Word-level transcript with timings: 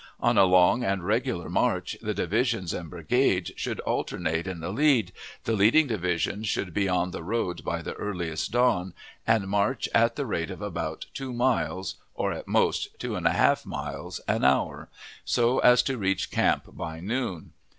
On 0.19 0.35
a 0.35 0.45
long 0.45 0.83
and 0.83 1.03
regular 1.05 1.47
march 1.47 1.95
the 2.01 2.15
divisions 2.15 2.73
and 2.73 2.89
brigades 2.89 3.51
should 3.55 3.79
alternate 3.81 4.47
in 4.47 4.59
the 4.59 4.71
lead, 4.71 5.13
the 5.43 5.53
leading 5.53 5.85
division 5.85 6.43
should 6.43 6.73
be 6.73 6.89
on 6.89 7.11
the 7.11 7.21
road 7.21 7.63
by 7.63 7.83
the 7.83 7.93
earliest 7.93 8.49
dawn, 8.51 8.95
and 9.27 9.47
march 9.47 9.87
at 9.93 10.15
the 10.15 10.25
rate 10.25 10.49
of 10.49 10.59
about 10.59 11.05
two 11.13 11.31
miles, 11.31 11.97
or, 12.15 12.31
at 12.31 12.47
most, 12.47 12.97
two 12.99 13.15
and 13.15 13.27
a 13.27 13.33
half 13.33 13.63
miles 13.63 14.19
an 14.27 14.43
hour, 14.43 14.89
so 15.23 15.59
as 15.59 15.83
to 15.83 15.99
reach 15.99 16.31
camp 16.31 16.75
by 16.75 16.99
noon. 16.99 17.51